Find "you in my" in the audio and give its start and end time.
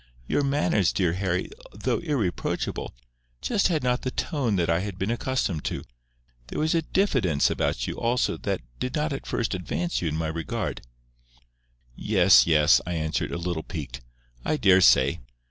10.01-10.25